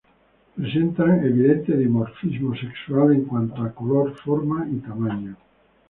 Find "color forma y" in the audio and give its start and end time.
3.71-4.77